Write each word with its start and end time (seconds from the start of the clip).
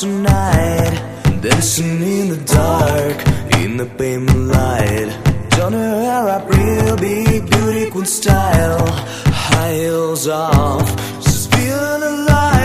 tonight. 0.00 0.94
Dancing 1.40 2.02
in 2.02 2.28
the 2.28 2.36
dark 2.44 3.16
In 3.60 3.76
the 3.76 3.86
pale 3.86 4.20
light. 4.20 5.08
Done 5.50 5.72
her 5.72 6.02
hair 6.02 6.28
up 6.28 6.50
real 6.50 6.96
big 6.96 7.48
Beauty 7.50 7.90
queen 7.90 8.04
style. 8.04 8.86
High 9.48 9.74
heels 9.74 10.28
off 10.28 10.88
She's 11.22 11.46
feeling 11.46 12.02
alive. 12.02 12.55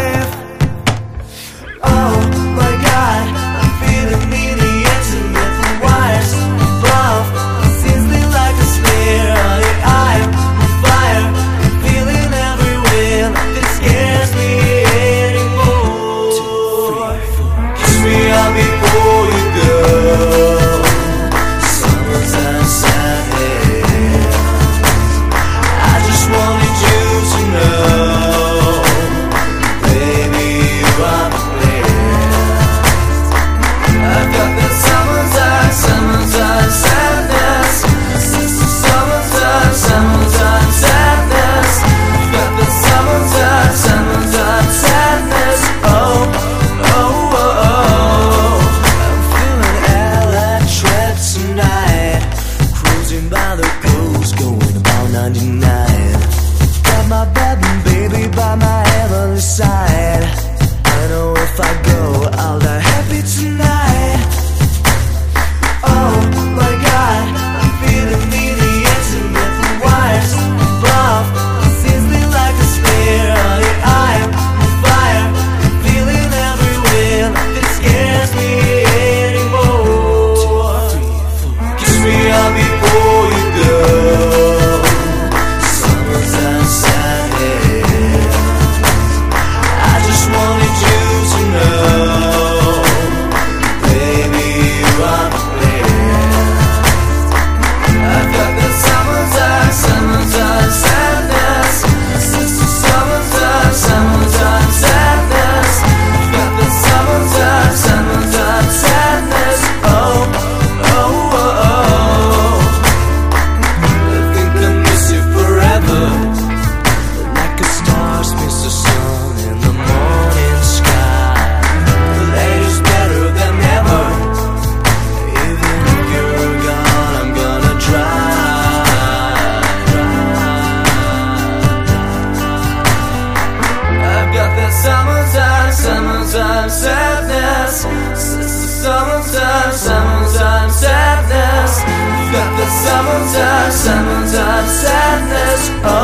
Summertime 144.62 144.68
sadness. 144.68 146.01